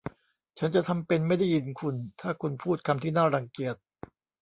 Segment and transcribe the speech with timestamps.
[0.59, 3.75] ฉันจะทำเป็นไม่ได้ยินคุณถ้าคุณพูดคำที่น่ารังเกียจ